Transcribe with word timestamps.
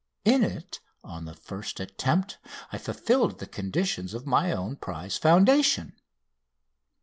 In 0.25 0.43
it, 0.43 0.79
on 1.03 1.25
the 1.25 1.35
first 1.35 1.79
attempt, 1.79 2.39
I 2.71 2.79
fulfilled 2.79 3.37
the 3.37 3.45
conditions 3.45 4.15
of 4.15 4.25
my 4.25 4.51
own 4.51 4.77
prize 4.77 5.15
foundation. 5.19 5.93